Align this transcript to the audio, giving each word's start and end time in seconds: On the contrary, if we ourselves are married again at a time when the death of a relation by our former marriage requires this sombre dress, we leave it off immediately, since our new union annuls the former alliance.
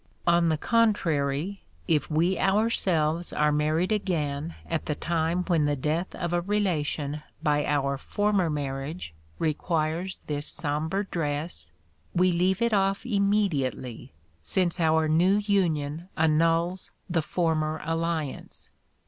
On 0.25 0.49
the 0.49 0.57
contrary, 0.57 1.61
if 1.87 2.09
we 2.09 2.39
ourselves 2.39 3.31
are 3.31 3.51
married 3.51 3.91
again 3.91 4.55
at 4.65 4.89
a 4.89 4.95
time 4.95 5.43
when 5.43 5.65
the 5.65 5.75
death 5.75 6.15
of 6.15 6.33
a 6.33 6.41
relation 6.41 7.21
by 7.43 7.67
our 7.67 7.99
former 7.99 8.49
marriage 8.49 9.13
requires 9.37 10.17
this 10.25 10.47
sombre 10.47 11.05
dress, 11.05 11.67
we 12.15 12.31
leave 12.31 12.63
it 12.63 12.73
off 12.73 13.05
immediately, 13.05 14.11
since 14.41 14.79
our 14.79 15.07
new 15.07 15.37
union 15.37 16.09
annuls 16.17 16.89
the 17.07 17.21
former 17.21 17.79
alliance. 17.85 18.71